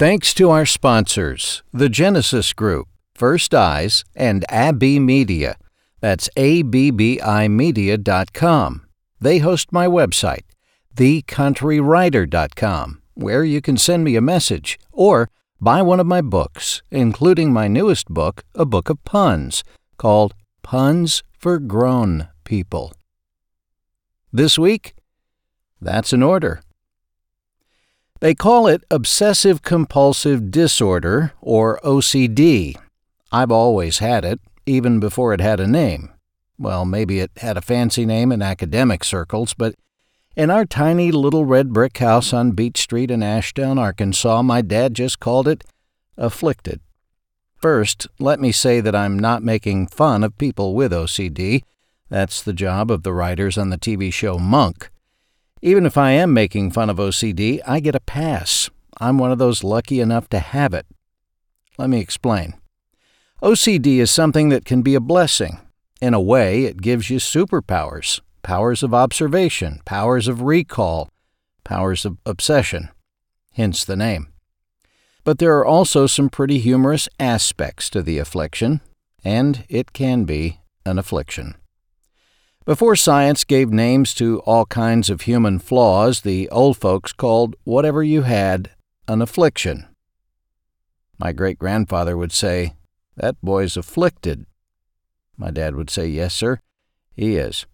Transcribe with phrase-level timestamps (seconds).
[0.00, 5.58] Thanks to our sponsors, the Genesis Group, First Eyes, and Abby Media.
[6.00, 7.20] That's abbimedia.com.
[9.20, 10.44] They host my website,
[10.94, 15.28] thecountrywriter.com, where you can send me a message or
[15.60, 19.62] buy one of my books, including my newest book, a book of puns,
[19.98, 20.32] called
[20.62, 22.94] Puns for Grown People.
[24.32, 24.94] This week,
[25.78, 26.62] that's an order.
[28.20, 32.76] They call it obsessive compulsive disorder, or OCD.
[33.32, 36.10] I've always had it, even before it had a name.
[36.58, 39.74] Well, maybe it had a fancy name in academic circles, but
[40.36, 44.94] in our tiny little red brick house on Beach Street in Ashdown, Arkansas, my dad
[44.94, 45.64] just called it
[46.18, 46.80] afflicted.
[47.56, 51.62] First, let me say that I'm not making fun of people with OCD.
[52.10, 54.90] That's the job of the writers on the TV show Monk.
[55.62, 58.70] Even if I am making fun of OCD, I get a pass.
[58.98, 60.86] I'm one of those lucky enough to have it.
[61.76, 62.54] Let me explain.
[63.42, 65.60] OCD is something that can be a blessing.
[66.00, 71.10] In a way, it gives you superpowers powers of observation, powers of recall,
[71.62, 72.88] powers of obsession,
[73.52, 74.28] hence the name.
[75.24, 78.80] But there are also some pretty humorous aspects to the affliction,
[79.22, 81.54] and it can be an affliction.
[82.70, 88.00] Before science gave names to all kinds of human flaws, the old folks called whatever
[88.00, 88.70] you had
[89.08, 89.88] an affliction.
[91.18, 92.76] My great grandfather would say,
[93.16, 94.46] That boy's afflicted.
[95.36, 96.60] My dad would say, Yes, sir,
[97.12, 97.66] he is.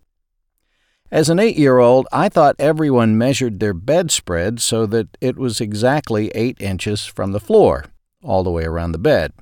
[1.11, 5.61] As an eight year old, I thought everyone measured their bedspread so that it was
[5.61, 7.85] exactly eight inches from the floor,
[8.23, 9.35] all the way around the bed.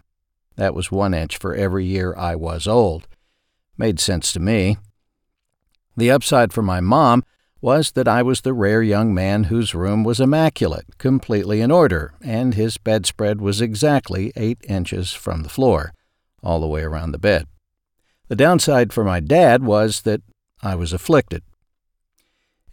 [0.57, 3.07] That was one inch for every year I was old.
[3.79, 4.79] Made sense to me.
[5.97, 7.25] The upside for my mom
[7.61, 12.13] was that I was the rare young man whose room was immaculate, completely in order,
[12.21, 15.95] and his bedspread was exactly eight inches from the floor,
[16.43, 17.47] all the way around the bed.
[18.29, 20.21] The downside for my dad was that
[20.63, 21.43] I was afflicted.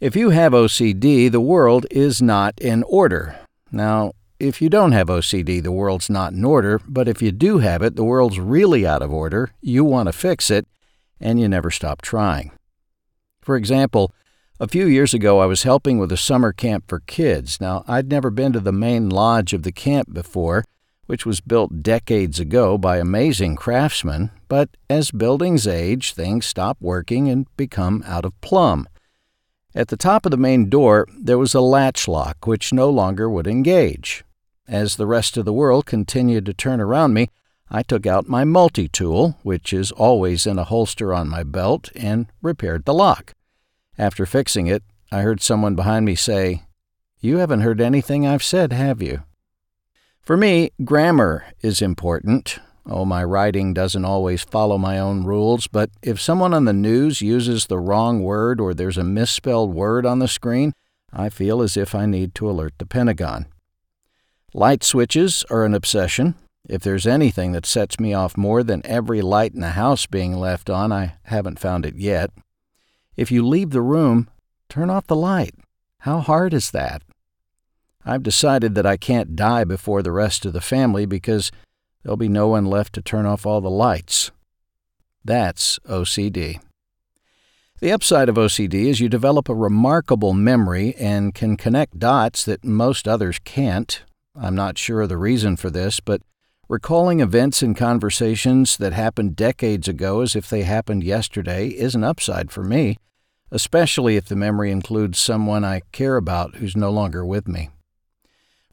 [0.00, 3.38] If you have OCD, the world is not in order.
[3.70, 7.58] Now, if you don't have OCD, the world's not in order, but if you do
[7.58, 10.66] have it, the world's really out of order, you want to fix it,
[11.20, 12.50] and you never stop trying.
[13.42, 14.14] For example,
[14.60, 17.60] a few years ago I was helping with a summer camp for kids.
[17.60, 20.64] Now, I'd never been to the main lodge of the camp before,
[21.06, 27.28] which was built decades ago by amazing craftsmen, but as buildings age, things stop working
[27.28, 28.88] and become out of plumb.
[29.74, 33.28] At the top of the main door, there was a latch lock which no longer
[33.28, 34.22] would engage.
[34.68, 37.28] As the rest of the world continued to turn around me,
[37.74, 41.90] I took out my multi tool, which is always in a holster on my belt,
[41.96, 43.32] and repaired the lock.
[43.96, 46.64] After fixing it, I heard someone behind me say,
[47.20, 49.22] You haven't heard anything I've said, have you?
[50.20, 52.58] For me, grammar is important.
[52.84, 57.22] Oh, my writing doesn't always follow my own rules, but if someone on the news
[57.22, 60.74] uses the wrong word or there's a misspelled word on the screen,
[61.10, 63.46] I feel as if I need to alert the Pentagon.
[64.52, 66.34] Light switches are an obsession.
[66.68, 70.34] If there's anything that sets me off more than every light in the house being
[70.34, 72.30] left on, I haven't found it yet.
[73.16, 74.30] If you leave the room,
[74.68, 75.54] turn off the light.
[75.98, 77.02] How hard is that?
[78.04, 81.52] I've decided that I can't die before the rest of the family because
[82.02, 84.30] there'll be no one left to turn off all the lights.
[85.24, 86.60] That's OCD.
[87.80, 92.64] The upside of OCD is you develop a remarkable memory and can connect dots that
[92.64, 94.02] most others can't.
[94.36, 96.22] I'm not sure of the reason for this, but
[96.72, 102.02] Recalling events and conversations that happened decades ago as if they happened yesterday is an
[102.02, 102.96] upside for me,
[103.50, 107.68] especially if the memory includes someone I care about who's no longer with me.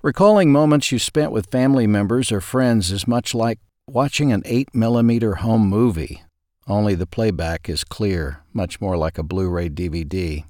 [0.02, 4.74] Recalling moments you spent with family members or friends is much like watching an 8
[4.74, 6.24] millimeter home movie,
[6.68, 10.46] only the playback is clear, much more like a Blu ray DVD.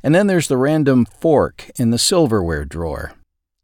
[0.00, 3.14] And then there's the random fork in the silverware drawer.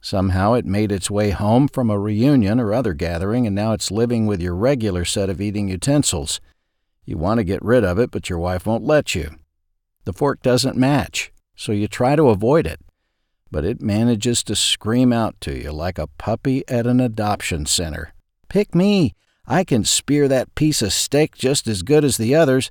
[0.07, 3.91] Somehow it made its way home from a reunion or other gathering, and now it's
[3.91, 6.41] living with your regular set of eating utensils.
[7.05, 9.31] You want to get rid of it, but your wife won't let you.
[10.05, 12.79] The fork doesn't match, so you try to avoid it.
[13.51, 18.15] But it manages to scream out to you like a puppy at an adoption center
[18.49, 19.13] Pick me!
[19.45, 22.71] I can spear that piece of steak just as good as the others.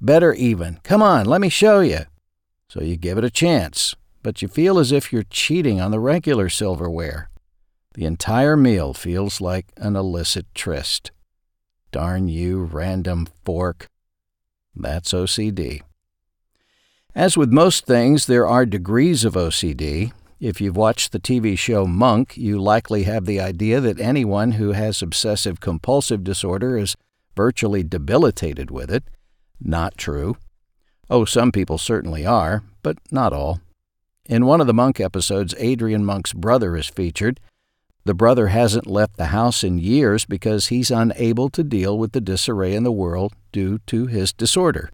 [0.00, 0.80] Better even.
[0.82, 2.06] Come on, let me show you.
[2.70, 6.00] So you give it a chance, but you feel as if you're cheating on the
[6.00, 7.30] regular silverware.
[7.94, 11.10] The entire meal feels like an illicit tryst.
[11.90, 13.88] Darn you, random fork.
[14.76, 15.82] That's OCD.
[17.14, 20.12] As with most things, there are degrees of OCD.
[20.38, 24.72] If you've watched the TV show Monk, you likely have the idea that anyone who
[24.72, 26.94] has obsessive compulsive disorder is
[27.36, 29.04] virtually debilitated with it.
[29.60, 30.36] Not true.
[31.10, 33.60] Oh, some people certainly are, but not all.
[34.28, 37.40] In one of the Monk episodes, Adrian Monk's brother is featured.
[38.04, 42.20] The brother hasn't left the house in years because he's unable to deal with the
[42.20, 44.90] disarray in the world due to his disorder.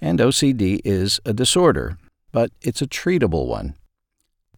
[0.00, 1.98] And OCD is a disorder,
[2.32, 3.74] but it's a treatable one.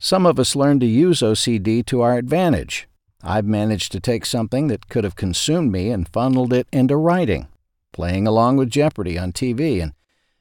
[0.00, 2.88] Some of us learn to use OCD to our advantage.
[3.22, 7.48] I've managed to take something that could have consumed me and funneled it into writing,
[7.92, 9.92] playing along with Jeopardy on TV, and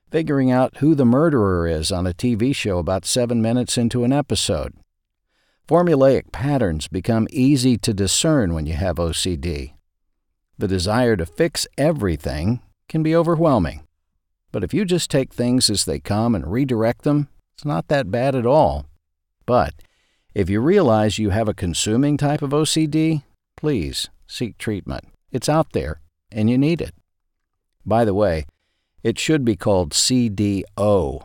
[0.10, 4.14] figuring out who the murderer is on a TV show about seven minutes into an
[4.14, 4.74] episode.
[5.68, 9.74] Formulaic patterns become easy to discern when you have OCD.
[10.58, 13.84] The desire to fix everything can be overwhelming.
[14.52, 18.10] But if you just take things as they come and redirect them, it's not that
[18.10, 18.86] bad at all.
[19.46, 19.74] But
[20.34, 23.24] if you realize you have a consuming type of OCD,
[23.56, 25.06] please seek treatment.
[25.32, 26.00] It's out there,
[26.32, 26.94] and you need it.
[27.86, 28.46] By the way,
[29.04, 31.24] it should be called CDO.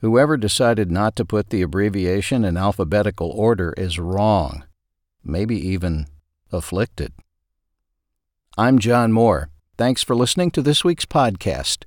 [0.00, 4.64] Whoever decided not to put the abbreviation in alphabetical order is wrong,
[5.22, 6.06] maybe even
[6.50, 7.12] afflicted.
[8.56, 9.50] I'm John Moore.
[9.76, 11.84] Thanks for listening to this week's podcast.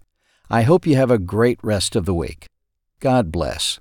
[0.50, 2.48] I hope you have a great rest of the week.
[3.00, 3.80] God bless.